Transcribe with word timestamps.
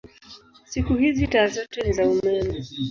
Siku 0.65 0.93
hizi 0.95 1.27
taa 1.27 1.47
zote 1.47 1.81
ni 1.81 1.93
za 1.93 2.07
umeme. 2.09 2.63